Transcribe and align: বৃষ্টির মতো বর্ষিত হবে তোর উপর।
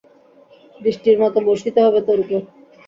বৃষ্টির 0.81 1.17
মতো 1.21 1.37
বর্ষিত 1.47 1.75
হবে 1.85 1.99
তোর 2.07 2.17
উপর। 2.23 2.41